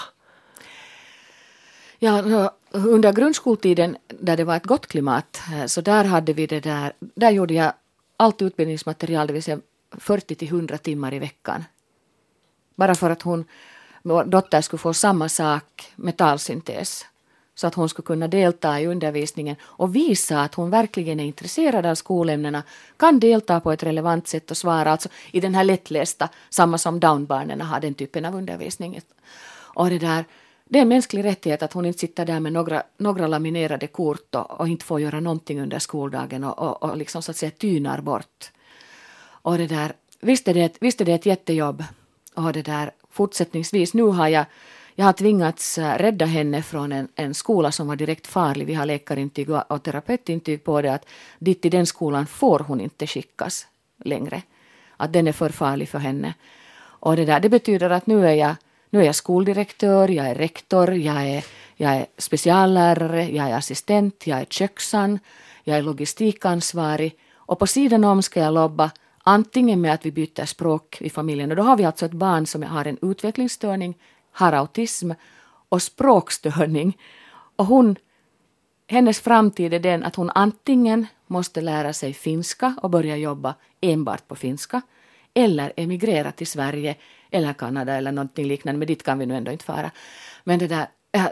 [1.99, 6.59] Ja, under grundskoltiden där det var ett gott klimat eh, så där hade vi det
[6.59, 7.73] där, där gjorde jag
[8.17, 9.59] allt utbildningsmaterial, det vill säga
[9.91, 11.63] 40 till 100 timmar i veckan.
[12.75, 13.45] Bara för att hon,
[14.01, 17.05] vår dotter skulle få samma sak, metallsyntes.
[17.55, 21.85] Så att hon skulle kunna delta i undervisningen och visa att hon verkligen är intresserad
[21.85, 22.63] av skolämnena,
[22.97, 26.99] kan delta på ett relevant sätt och svara alltså i den här lättlästa, samma som
[26.99, 29.01] downbarnen har den typen av undervisning.
[29.75, 30.25] Och det där,
[30.69, 34.35] det är en mänsklig rättighet att hon inte sitter där med några, några laminerade kort
[34.35, 37.51] och, och inte får göra någonting under skoldagen och, och, och liksom så att säga
[37.51, 38.51] tynar bort.
[39.25, 41.83] Och det där, visst är det, ett, visst är det ett jättejobb.
[42.33, 44.45] Och det där fortsättningsvis, nu har jag,
[44.95, 48.67] jag har tvingats eh, rädda henne från en, en skola som var direkt farlig.
[48.67, 51.05] Vi har läkarintyg och, och terapeutintyg på det att
[51.39, 53.67] dit till den skolan får hon inte skickas
[54.03, 54.41] längre.
[54.97, 56.33] Att den är för farlig för henne.
[56.81, 58.55] Och det där, det betyder att nu är jag
[58.93, 64.27] nu är jag skoldirektör, jag är rektor, jag är, jag är speciallärare, jag är assistent,
[64.27, 65.19] jag är köksan,
[65.63, 68.91] jag är logistikansvarig och på sidan om ska jag lobba
[69.23, 71.49] antingen med att vi byter språk i familjen.
[71.51, 73.97] Och då har vi alltså ett barn som har en utvecklingsstörning,
[74.31, 75.11] har autism
[75.69, 76.97] och språkstörning.
[77.55, 77.95] Och hon,
[78.87, 84.27] hennes framtid är den att hon antingen måste lära sig finska och börja jobba enbart
[84.27, 84.81] på finska
[85.33, 86.95] eller emigrera till Sverige
[87.33, 89.91] eller Kanada eller någonting liknande, men dit kan vi nu ändå inte fara.
[90.43, 90.87] Men det där,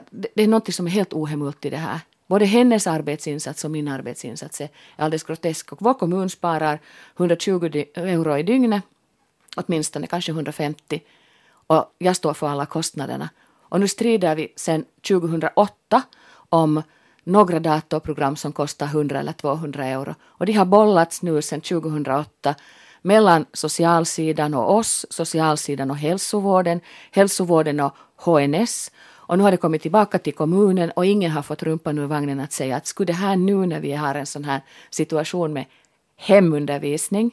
[0.09, 1.99] det är något som är helt ohemult i det här.
[2.27, 5.71] Både hennes arbetsinsats och min arbetsinsats är alldeles grotesk.
[5.71, 6.79] Och vår kommun sparar
[7.17, 8.83] 120 euro i dygnet,
[9.55, 11.01] åtminstone kanske 150.
[11.67, 13.29] Och jag står för alla kostnaderna.
[13.61, 16.01] Och nu strider vi sedan 2008
[16.49, 16.83] om
[17.23, 20.15] några datorprogram som kostar 100 eller 200 euro.
[20.21, 22.55] Och de har bollats nu sedan 2008
[23.01, 28.91] mellan socialsidan och oss, socialsidan och hälsovården, hälsovården och HNS.
[29.31, 32.39] Och nu har det kommit tillbaka till kommunen och ingen har fått rumpan ur vagnen
[32.39, 35.65] att säga att skulle det här nu när vi har en sån här situation med
[36.17, 37.31] hemundervisning,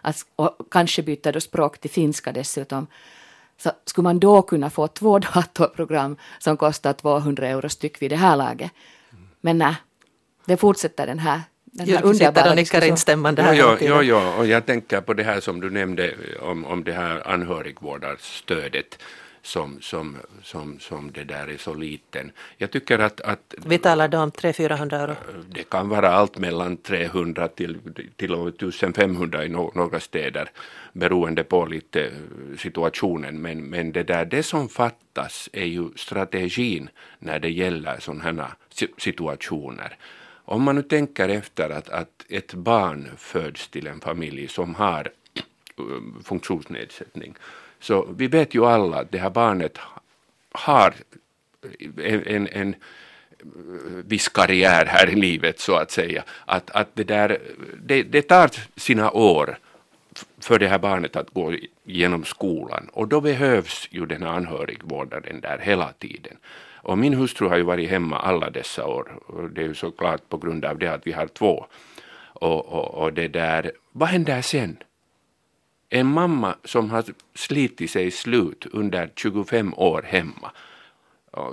[0.00, 2.86] att, och kanske byta då språk till finska dessutom,
[3.56, 8.16] så skulle man då kunna få två datorprogram som kostar 200 euro styck vid det
[8.16, 8.70] här laget.
[9.40, 9.74] Men nej,
[10.44, 13.54] det fortsätter den här den sitter och nickar instämmande här.
[13.54, 16.92] Jo, jo, jo, och jag tänker på det här som du nämnde om, om det
[16.92, 18.98] här anhörigvårdarstödet
[19.42, 22.32] som, som, som, som det där är så liten.
[22.56, 23.20] Jag tycker att...
[23.20, 25.14] att Vi talar då om 300-400 euro?
[25.48, 27.78] Det kan vara allt mellan 300 till,
[28.16, 30.50] till 1500 i no, några städer
[30.92, 32.10] beroende på lite
[32.58, 33.42] situationen.
[33.42, 38.52] Men, men det, där, det som fattas är ju strategin när det gäller sådana här
[38.98, 39.96] situationer.
[40.50, 45.10] Om man nu tänker efter att, att ett barn föds till en familj som har
[45.34, 45.84] eh,
[46.24, 47.34] funktionsnedsättning,
[47.80, 49.78] så vi vet ju alla att det här barnet
[50.52, 50.94] har
[51.96, 52.74] en, en, en
[54.04, 56.24] viss karriär här i livet så att säga.
[56.46, 57.38] Att, att det, där,
[57.82, 59.58] det, det tar sina år
[60.38, 65.40] för det här barnet att gå genom skolan och då behövs ju den här anhörigvårdaren
[65.40, 66.36] där hela tiden.
[66.82, 69.20] Och min hustru har ju varit hemma alla dessa år.
[69.54, 71.66] Det är ju såklart på grund av det att vi har två.
[72.32, 74.76] Och, och, och det där, vad händer sen?
[75.90, 80.50] En mamma som har slitit sig slut under 25 år hemma.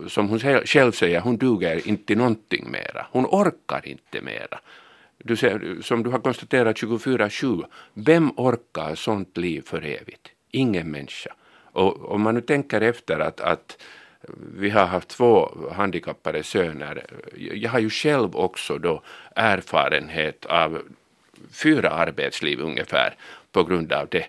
[0.07, 3.05] Som hon själv säger, hon duger inte till någonting mera.
[3.11, 4.59] Hon orkar inte mera.
[5.17, 10.27] Du ser, som du har konstaterat 24-7, vem orkar sånt liv för evigt?
[10.51, 11.33] Ingen människa.
[11.71, 13.77] Och om man nu tänker efter att, att
[14.57, 17.05] vi har haft två handikappade söner.
[17.35, 19.01] Jag har ju själv också då
[19.35, 20.81] erfarenhet av
[21.51, 23.15] fyra arbetsliv ungefär
[23.51, 24.27] på grund av det.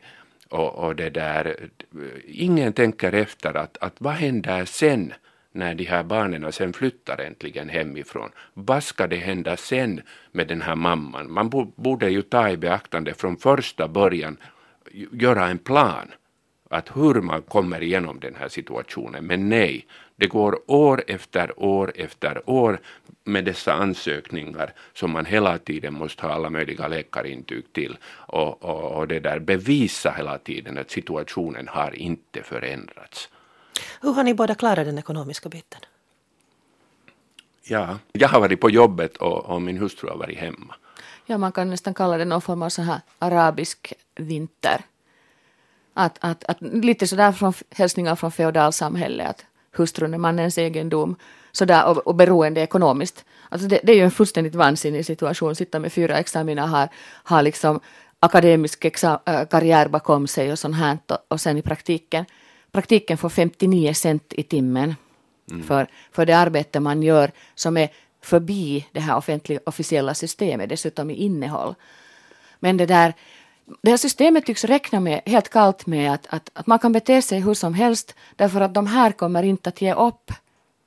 [0.49, 1.57] Och, och det där,
[2.25, 5.13] ingen tänker efter att, att vad händer sen
[5.53, 8.31] när de här barnen sen flyttar äntligen hemifrån.
[8.55, 10.01] Vad ska det hända sen
[10.33, 11.33] med den här mamman?
[11.33, 14.37] Man borde ju ta i beaktande från första början,
[15.13, 16.13] göra en plan
[16.71, 19.27] att hur man kommer igenom den här situationen.
[19.27, 22.81] Men nej, det går år efter år efter år
[23.25, 28.99] med dessa ansökningar som man hela tiden måste ha alla möjliga läkarintyg till och, och,
[28.99, 33.29] och det där bevisa hela tiden att situationen har inte förändrats.
[34.01, 35.81] Hur har ni båda klarat den ekonomiska biten?
[37.63, 40.75] Ja, jag har varit på jobbet och, och min hustru har varit hemma.
[41.27, 44.85] Ja, man kan nästan kalla det någon form av så här arabisk vinter.
[45.99, 51.17] Att, att, att lite sådär från hälsningar från feodalsamhället, att hustrun är mannens egendom
[51.53, 53.25] sådär, och, och beroende ekonomiskt.
[53.49, 56.89] Alltså det, det, är ju en fullständigt vansinnig situation, sitta med fyra examina, har,
[57.25, 57.81] har liksom
[58.21, 62.25] akademisk exa, äh, karriär bakom sig och sånt här och, och sen i praktiken
[62.73, 64.95] praktiken får 59 cent i timmen
[65.51, 65.63] mm.
[65.63, 67.89] för, för det arbete man gör som är
[68.21, 71.75] förbi det här offentliga, officiella systemet, dessutom i innehåll.
[72.61, 73.15] Men det där
[73.83, 77.23] det här systemet tycks räkna med, helt kallt med att, att, att man kan bete
[77.23, 80.33] sig hur som helst därför att de här kommer inte att ge upp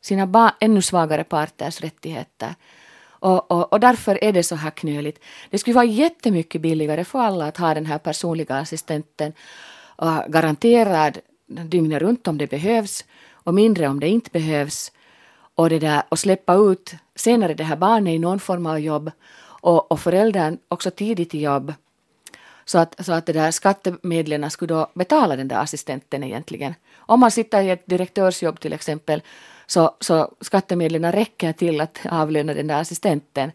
[0.01, 2.55] sina ba, ännu svagare parters rättigheter.
[3.21, 5.23] Och, och, och, därför är det så här knöligt.
[5.49, 9.33] Det skulle vara jättemycket billigare för alla att ha den här personliga assistenten
[9.95, 14.91] och garanterad dygnet runt om det behövs och mindre om det inte behövs.
[15.55, 19.11] Och, det där, och släppa ut senare det här barnet i någon form av jobb
[19.61, 21.73] och, och föräldern också tidigt i jobb.
[22.69, 26.73] Så att, så att det där skattemedlen skulle då betala den där assistenten egentligen.
[26.97, 29.21] Om man sitter i ett direktörsjobb till exempel
[29.67, 33.51] så, så skattemedlen räcker till att avlöna den där assistenten.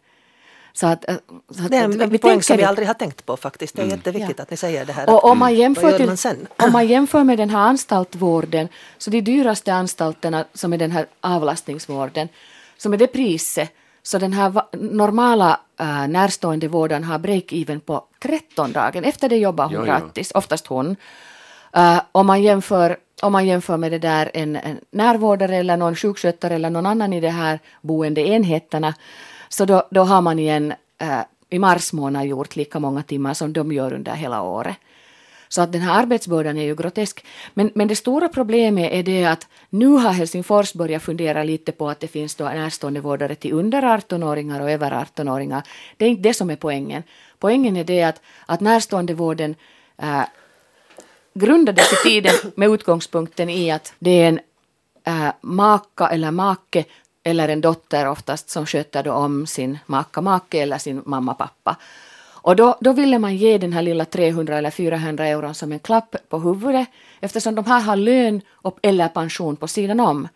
[0.73, 1.17] Så att, eh,
[1.51, 3.77] så att, det är en vi poäng som vi aldrig har tänkt på faktiskt.
[3.77, 3.97] Det är mm.
[3.97, 4.43] jätteviktigt ja.
[4.43, 5.11] att ni säger det här.
[5.11, 9.75] Och om man, jämför till, om man jämför med den här anstaltvården så de dyraste
[9.75, 12.29] anstalterna som är den här avlastningsvården
[12.77, 13.71] som är det priset
[14.07, 19.05] så den här normala äh, närstående vårdaren har break-even på 13 dagen.
[19.05, 20.39] Efter det jobbar hon jo, gratis, jo.
[20.39, 20.97] oftast hon.
[21.77, 25.97] Uh, om, man jämför, om man jämför med det där en, en närvårdare eller någon
[25.97, 28.95] sjukskötare eller någon annan i de här boendeenheterna
[29.49, 33.53] så då, då har man igen äh, i mars månad gjort lika många timmar som
[33.53, 34.77] de gör under hela året.
[35.49, 37.25] Så att den här arbetsbördan är ju grotesk.
[37.55, 41.89] Men, men det stora problemet är det att nu har Helsingfors börjat fundera lite på
[41.89, 45.63] att det finns då närstående vårdare till under 18-åringar och över 18-åringar.
[45.97, 47.03] Det är inte det som är poängen.
[47.39, 49.55] Poängen är det att, att närståendevården
[49.99, 50.23] äh,
[51.35, 54.41] grundades i tiden med utgångspunkten i att det är en
[55.05, 56.85] äh, maka eller make
[57.23, 61.77] eller en dotter oftast som sköter då om sin maka, make eller sin mamma, pappa.
[62.45, 65.79] Och då, då ville man ge den här lilla 300 eller 400 euron som en
[65.79, 66.89] klapp på huvudet
[67.21, 70.29] eftersom de här har lön och, eller pension på sidan om.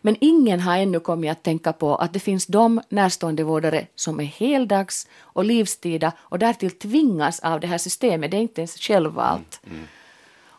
[0.00, 4.24] Men ingen har ännu kommit att tänka på att det finns de närståendevårdare som är
[4.24, 9.60] heldags och livstida och därtill tvingas av det här systemet, det är inte ens självvalt.
[9.64, 9.88] Mm, mm.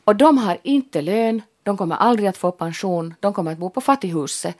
[0.05, 3.69] Och de har inte lön, de kommer aldrig att få pension, de kommer att bo
[3.69, 4.55] på fattighuset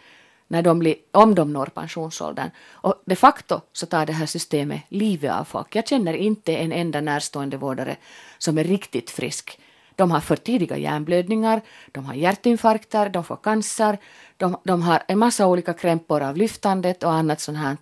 [0.50, 2.50] när de blir, om de når pensionsåldern.
[2.72, 5.76] Och de facto så tar det här systemet livet av folk.
[5.76, 7.96] Jag känner inte en enda närstående vårdare
[8.38, 9.60] som är riktigt frisk.
[9.96, 13.98] De har för tidiga hjärnblödningar, de har hjärtinfarkter, de får cancer,
[14.38, 17.78] de, de har en massa olika krämpor av lyftandet och annat sånt här.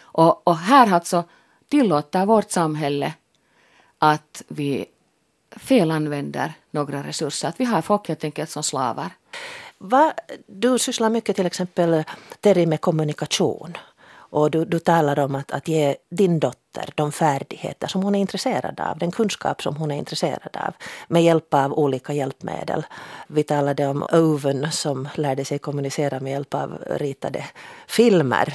[0.00, 1.24] Och, och här alltså
[1.68, 3.14] tillåter vårt samhälle
[3.98, 4.86] att vi
[5.56, 9.10] felanvänder några resurser, att vi har folk helt enkelt som slavar.
[9.78, 10.14] Va,
[10.46, 12.04] du sysslar mycket till exempel
[12.40, 13.76] Terry med kommunikation.
[14.36, 18.18] Och du, du talar om att, att ge din dotter de färdigheter som hon är
[18.20, 20.74] intresserad av, den kunskap som hon är intresserad av
[21.08, 22.86] med hjälp av olika hjälpmedel.
[23.28, 27.44] Vi talade om Oven som lärde sig kommunicera med hjälp av ritade
[27.86, 28.54] filmer.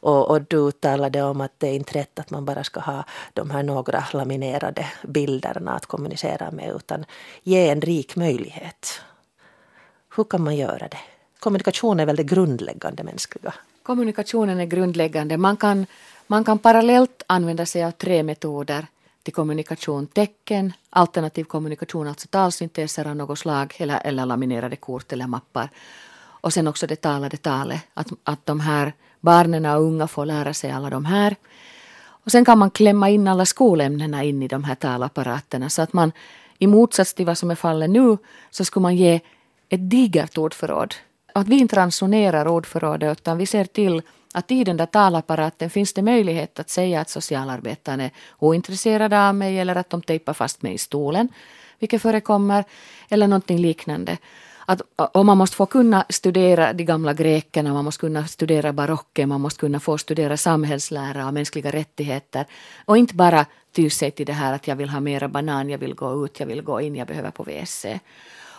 [0.00, 3.04] Och, och, du talade om att det är inte rätt att man bara ska ha
[3.32, 7.04] de här några laminerade bilderna att kommunicera med utan
[7.42, 9.00] ge en rik möjlighet.
[10.16, 10.98] Hur kan man göra det?
[11.38, 13.54] Kommunikation är väl det grundläggande mänskliga?
[13.82, 15.36] Kommunikationen är grundläggande.
[15.36, 15.86] Man kan,
[16.26, 18.86] man kan parallellt använda sig av tre metoder
[19.22, 20.06] till kommunikation.
[20.06, 25.70] Tecken, alternativ kommunikation, alltså talsynteser av något slag eller, eller laminerade kort eller mappar.
[26.18, 30.54] Och sen också det talade talet, att, att de här barnen och unga får lära
[30.54, 31.36] sig alla de här.
[32.24, 35.92] Och sen kan man klämma in alla skolämnena in i de här talapparaterna så att
[35.92, 36.12] man
[36.58, 38.16] i motsats till vad som är fallet nu
[38.50, 39.20] så skulle man ge
[39.68, 40.94] ett digert ordförråd.
[41.34, 44.02] Att vi inte ransonerar ordförrådet utan vi ser till
[44.34, 49.34] att i den där talapparaten finns det möjlighet att säga att socialarbetaren är ointresserad av
[49.34, 51.28] mig eller att de tejpar fast mig i stolen,
[51.78, 52.64] vilket förekommer,
[53.08, 54.18] eller någonting liknande.
[54.66, 59.28] att och man måste få kunna studera de gamla grekerna, man måste kunna studera barocken,
[59.28, 62.46] man måste kunna få studera samhällslära och mänskliga rättigheter.
[62.84, 65.78] Och inte bara ty sig till det här att jag vill ha mera banan, jag
[65.78, 67.86] vill gå ut, jag vill gå in, jag behöver på WC.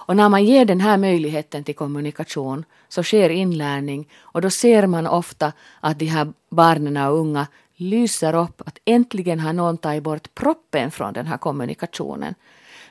[0.08, 4.88] Och när man ger den här möjligheten till kommunikation så sker inlärning och då ser
[4.88, 10.03] man ofta att de här barnen och unga lyser upp att äntligen har någon tagit
[10.03, 12.36] bort proppen från den här kommunikationen.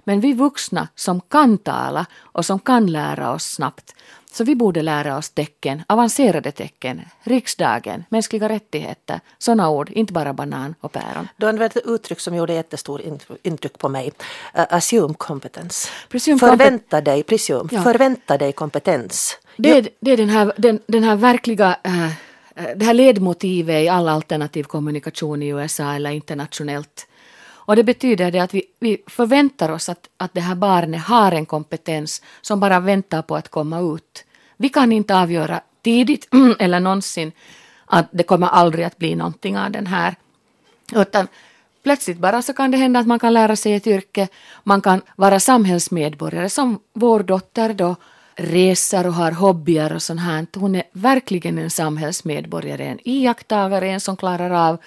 [0.09, 3.95] Men vi vuxna som kan tala och som kan lära oss snabbt,
[4.33, 10.33] så vi borde lära oss tecken, avancerade tecken, riksdagen, mänskliga rättigheter, sådana ord, inte bara
[10.33, 11.29] banan och päron.
[11.37, 13.03] Du använde ett uttryck som gjorde jättestor
[13.43, 14.07] intryck på mig.
[14.59, 15.89] Uh, assume competence.
[16.09, 17.83] Presume förvänta dig, presume, ja.
[17.83, 19.39] förvänta dig kompetens.
[19.57, 22.11] Det är, det är den, här, den, den här verkliga uh,
[22.77, 27.07] det här ledmotivet i all alternativ kommunikation i USA eller internationellt
[27.67, 31.33] och det betyder det att vi, vi förväntar oss att, att det här barnet har
[31.33, 34.25] en kompetens som bara väntar på att komma ut.
[34.57, 37.33] Vi kan inte avgöra tidigt eller någonsin
[37.87, 40.15] att det kommer aldrig att bli någonting av den här.
[40.95, 41.29] Utan
[41.83, 44.29] plötsligt bara så kan det hända att man kan lära sig ett yrke,
[44.65, 47.97] man kan vara samhällsmedborgare som vår dotter då
[48.35, 50.47] reser och har hobbyer och sånt här.
[50.55, 54.79] Hon är verkligen en samhällsmedborgare, en iakttagare, en som klarar av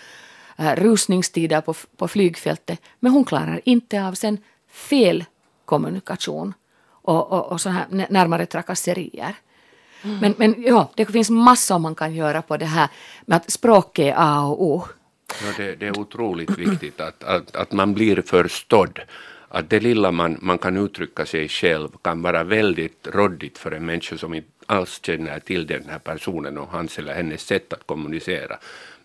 [0.60, 2.82] äh, rusningstider på, på flygfältet.
[2.99, 4.38] Men hon klarar inte av sen
[4.70, 5.26] fel
[5.66, 6.53] kommunikation
[7.01, 9.36] och, och, och så här närmare trakasserier.
[10.01, 10.20] Mm.
[10.20, 12.89] Men, men ja, det finns massor man kan göra på det här
[13.26, 14.84] med att språk är A och O.
[15.45, 18.99] Ja, det, det är otroligt viktigt att, att, att man blir förstådd
[19.49, 23.86] att det lilla man, man kan uttrycka sig själv kan vara väldigt råddigt för en
[23.86, 27.88] människa som inte alls känner till den här personen och hans eller hennes sätt att
[27.88, 28.57] kommunicera.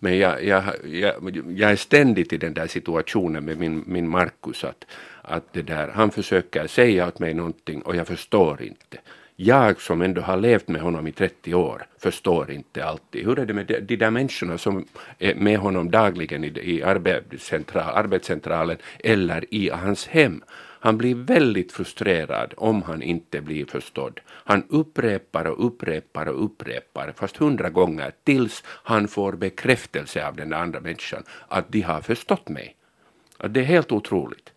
[0.04, 4.64] Men jag, jag, jag, jag är ständigt i den där situationen med min, min Markus
[4.64, 4.84] att,
[5.22, 8.98] att det där, han försöker säga åt mig någonting och jag förstår inte.
[9.36, 13.24] Jag som ändå har levt med honom i 30 år förstår inte alltid.
[13.24, 14.84] Hur är det med de, de där människorna som
[15.18, 20.42] är med honom dagligen i, i arbetscentral, arbetscentralen eller i hans hem?
[20.84, 24.20] Han blir väldigt frustrerad om han inte blir förstådd.
[24.28, 30.52] Han upprepar och upprepar och upprepar, fast hundra gånger, tills han får bekräftelse av den
[30.52, 32.76] andra människan att de har förstått mig.
[33.48, 34.50] det är helt otroligt.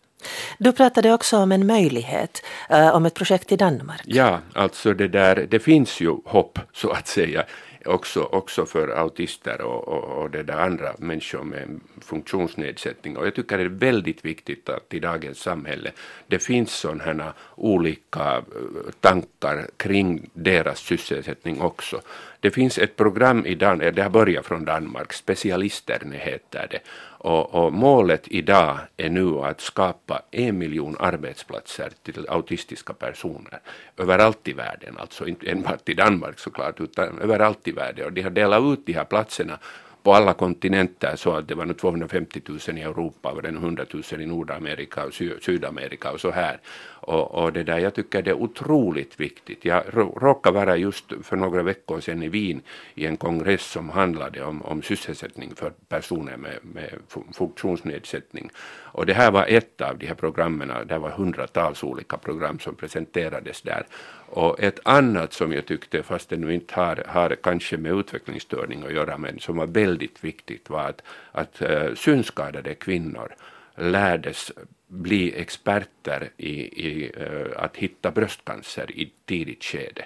[0.58, 4.02] Du pratade också om en möjlighet, uh, om ett projekt i Danmark.
[4.06, 7.44] Ja, alltså det där, det finns ju hopp så att säga
[7.88, 13.18] också, också för autister och, och, och det där andra människor med funktionsnedsättning.
[13.18, 15.92] Och jag tycker det är väldigt viktigt att i dagens samhälle
[16.28, 22.02] det finns sådana olika eh, tankar kring deras sysselsättning också.
[22.40, 26.80] Det finns ett program i Danmark, eh, det har börjat från Danmark, Specialisterne heter det.
[27.20, 33.60] Och, och, målet idag är nu att skapa en miljon arbetsplatser till autistiska personer
[33.98, 38.06] överallt i världen, alltså inte enbart i Danmark såklart, utan överallt i världen.
[38.06, 39.60] Och de har delat ut de här platserna
[40.08, 44.22] på alla kontinenter så att det var nu 250 000 i Europa och 100 000
[44.22, 46.60] i Nordamerika och Sydamerika och så här.
[47.08, 49.66] Och, och, det där, jag tycker det är otroligt viktigt.
[49.66, 49.84] Jag
[50.22, 52.62] råkade vara just för några veckor sedan i Wien
[52.96, 56.90] i en kongress som handlade om, om sysselsättning för personer med, med
[57.34, 58.50] funktionsnedsättning.
[58.98, 62.76] Och det här var ett av de här programmen, det var hundratals olika program som
[62.76, 63.86] presenterades där.
[64.30, 68.84] Och ett annat som jag tyckte, fast det nu inte har, har kanske med utvecklingsstörning
[68.84, 73.36] att göra, men som var väldigt viktigt var att, att uh, synskadade kvinnor
[73.76, 74.52] lärdes
[74.88, 76.54] bli experter i,
[76.88, 80.06] i uh, att hitta bröstcancer i tidigt skede.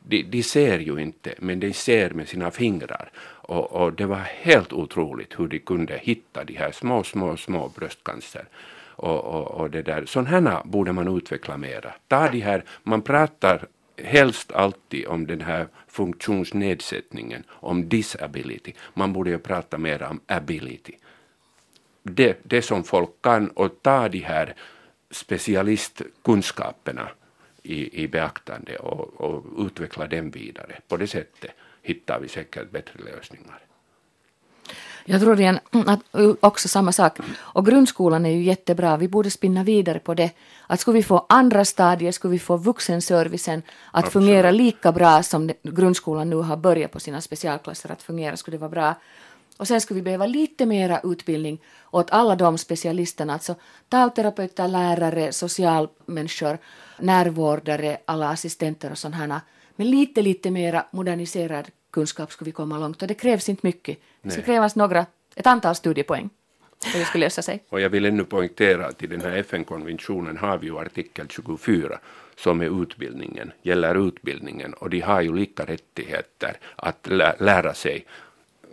[0.00, 3.10] De, de, ser ju inte, men de ser med sina fingrar.
[3.48, 7.68] Och, och, det var helt otroligt hur de kunde hitta de här små, små, små
[7.68, 8.44] bröstcancer.
[8.96, 10.06] Och, och, och det där.
[10.06, 11.94] Sådana borde man utveckla mera.
[12.08, 13.66] Ta de här, man pratar
[14.02, 18.72] helst alltid om den här funktionsnedsättningen, om disability.
[18.94, 20.94] Man borde ju prata mer om ability.
[22.02, 24.54] Det, det som folk kan och ta de här
[25.10, 27.08] specialistkunskaperna
[27.62, 30.80] i, i beaktande och, och utveckla dem vidare.
[30.88, 31.50] På det sättet
[31.88, 33.58] hittar vi säkert bättre lösningar.
[35.10, 36.00] Jag tror igen att
[36.40, 37.18] också samma sak.
[37.36, 38.96] Och grundskolan är ju jättebra.
[38.96, 40.30] Vi borde spinna vidare på det.
[40.66, 43.62] Att skulle vi få andra stadier, skulle vi få vuxenservicen
[43.92, 44.12] att Absolut.
[44.12, 48.60] fungera lika bra som grundskolan nu har börjat på sina specialklasser att fungera, skulle det
[48.60, 48.94] vara bra.
[49.56, 51.58] Och sen skulle vi behöva lite mera utbildning
[51.90, 53.54] åt alla de specialisterna, alltså
[53.88, 56.58] talterapeuter, lärare, socialmänniskor,
[56.98, 59.40] närvårdare, alla assistenter och sådana
[59.76, 63.98] Men lite, lite mera moderniserad kunskap skulle vi komma långt och det krävs inte mycket.
[64.22, 66.30] Det ska krävas några, ett antal studiepoäng
[66.84, 67.62] för det skulle lösa sig.
[67.68, 71.98] Och jag vill ännu poängtera att i den här FN-konventionen har vi ju artikel 24
[72.36, 78.06] som är utbildningen, gäller utbildningen och de har ju lika rättigheter att lä lära sig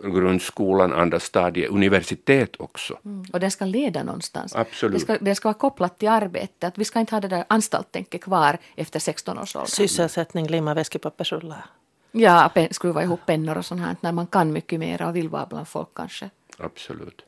[0.02, 2.98] grundskolan, andra stadiet, universitet också.
[3.04, 3.26] Mm.
[3.32, 4.54] Och den ska leda någonstans.
[4.54, 4.94] Absolut.
[4.94, 6.66] Det ska, det ska vara kopplat till arbete.
[6.66, 9.70] Att vi ska inte ha det där anstalttänket kvar efter 16 års ålder.
[9.70, 11.64] Sysselsättning, limma väskepappersrullar.
[12.12, 15.46] Ja, skruva ihop pennor och sånt här när man kan mycket mer och vill vara
[15.46, 16.30] bland folk kanske.
[16.58, 17.26] Absolut.